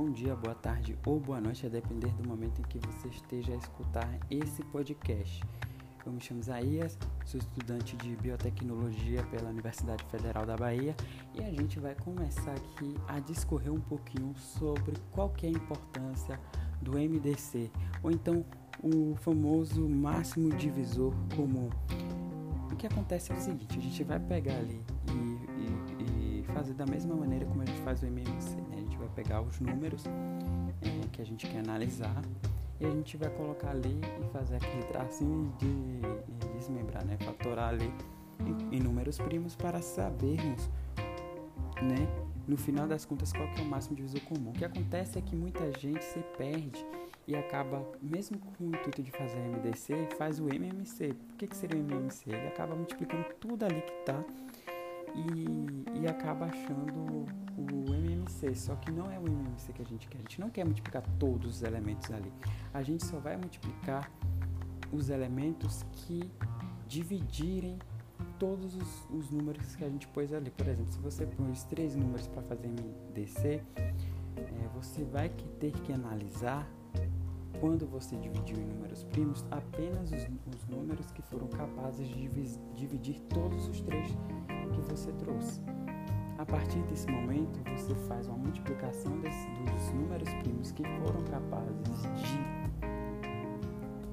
[0.00, 3.52] bom dia, boa tarde ou boa noite, a depender do momento em que você esteja
[3.52, 5.44] a escutar esse podcast.
[6.06, 10.96] Eu me chamo Isaías, sou estudante de biotecnologia pela Universidade Federal da Bahia
[11.34, 16.40] e a gente vai começar aqui a discorrer um pouquinho sobre qual é a importância
[16.80, 17.70] do MDC,
[18.02, 18.42] ou então
[18.82, 21.68] o famoso máximo divisor comum.
[22.72, 24.82] O que acontece é o seguinte, a gente vai pegar ali
[25.12, 28.69] e, e, e fazer da mesma maneira como a gente faz o MMC,
[29.10, 32.22] pegar os números é, que a gente quer analisar
[32.80, 36.00] e a gente vai colocar ali e fazer aquele tracinho de,
[36.38, 37.16] de desmembrar, né?
[37.18, 37.92] Fatorar ali
[38.40, 40.70] em, em números primos para sabermos,
[41.82, 42.08] né?
[42.48, 44.50] No final das contas, qual que é o máximo divisor comum.
[44.50, 46.84] O que acontece é que muita gente se perde
[47.28, 51.14] e acaba, mesmo com o intuito de fazer MDC, faz o MMC.
[51.14, 52.30] Por que, que seria o MMC?
[52.30, 54.24] Ele acaba multiplicando tudo ali que está
[55.14, 57.69] e, e acaba achando o
[58.40, 58.54] MMC.
[58.54, 60.18] Só que não é o MMC que a gente quer.
[60.18, 62.32] A gente não quer multiplicar todos os elementos ali.
[62.72, 64.10] A gente só vai multiplicar
[64.92, 66.30] os elementos que
[66.88, 67.78] dividirem
[68.38, 70.50] todos os, os, números que a gente pôs ali.
[70.50, 75.92] Por exemplo, se você pôs três números para fazer MDC, é, você vai ter que
[75.92, 76.68] analisar
[77.60, 82.28] quando você dividiu em números primos apenas os, os números que foram capazes de
[82.74, 84.10] dividir todos os três
[84.72, 85.60] que você trouxe.
[86.40, 92.02] A partir desse momento, você faz uma multiplicação desse, dos números primos que foram capazes
[92.16, 92.40] de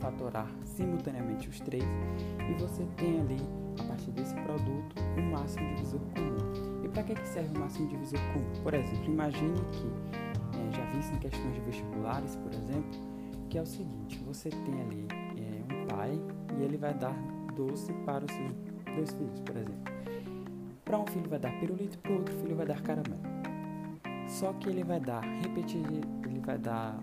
[0.00, 3.36] fatorar simultaneamente os três e você tem ali,
[3.78, 6.84] a partir desse produto, o um máximo divisor comum.
[6.84, 8.62] E para que, que serve o máximo divisor comum?
[8.64, 13.00] Por exemplo, imagine que, é, já vi isso em questões de vestibulares, por exemplo,
[13.48, 16.20] que é o seguinte, você tem ali é, um pai
[16.58, 17.14] e ele vai dar
[17.54, 18.52] doce para os seus
[18.96, 20.07] dois filhos, por exemplo.
[20.88, 23.20] Para um filho vai dar pirulito, para outro filho vai dar caramelo.
[24.26, 25.82] Só que ele vai dar repetir,
[26.24, 26.98] ele vai dar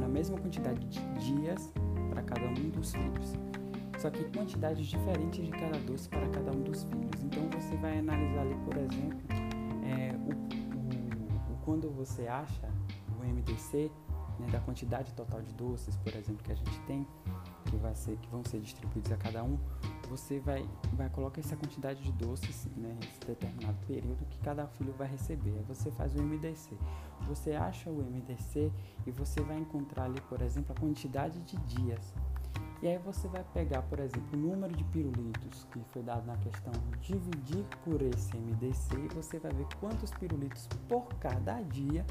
[0.00, 1.70] na mesma quantidade de dias
[2.08, 3.34] para cada um dos filhos.
[3.98, 7.22] Só que quantidades diferentes de cada doce para cada um dos filhos.
[7.24, 9.20] Então você vai analisar ali, por exemplo,
[9.84, 12.70] é, o, o, o, quando você acha
[13.20, 13.90] o MDC
[14.40, 17.06] né, da quantidade total de doces, por exemplo, que a gente tem,
[17.66, 19.58] que, vai ser, que vão ser distribuídos a cada um,
[20.06, 24.92] você vai, vai colocar essa quantidade de doces, né, esse determinado período que cada filho
[24.92, 25.50] vai receber.
[25.50, 26.76] Aí você faz o MDC.
[27.28, 28.70] Você acha o MDC
[29.06, 32.14] e você vai encontrar ali, por exemplo, a quantidade de dias.
[32.82, 36.36] E aí você vai pegar, por exemplo, o número de pirulitos que foi dado na
[36.36, 42.04] questão, dividir por esse MDC e você vai ver quantos pirulitos por cada dia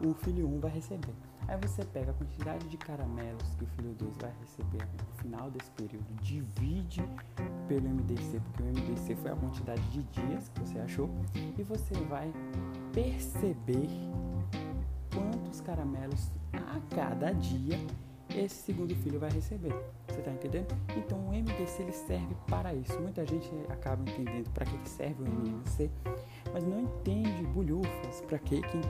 [0.00, 1.14] o filho 1 vai receber.
[1.46, 5.50] Aí você pega a quantidade de caramelos que o filho 2 vai receber no final
[5.50, 7.02] desse período, divide
[7.66, 11.94] pelo MDC, porque o MDC foi a quantidade de dias que você achou, e você
[12.04, 12.32] vai
[12.92, 13.88] perceber
[15.14, 17.78] quantos caramelos a cada dia
[18.34, 19.74] esse segundo filho vai receber.
[20.08, 20.76] Você está entendendo?
[20.96, 22.98] Então o MDC ele serve para isso.
[23.00, 25.90] Muita gente acaba entendendo para que serve o MDC,
[26.52, 28.80] mas não entende bulhufas para que, que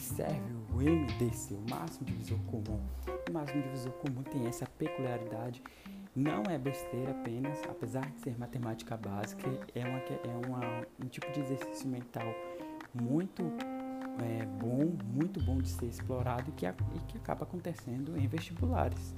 [0.00, 2.80] serve o MDC, o máximo divisor comum.
[3.28, 5.62] O máximo divisor comum tem essa peculiaridade.
[6.14, 11.30] Não é besteira apenas, apesar de ser matemática básica, é, uma, é uma, um tipo
[11.32, 12.32] de exercício mental
[12.94, 13.42] muito
[14.20, 19.14] é, bom, muito bom de ser explorado e que, e que acaba acontecendo em vestibulares.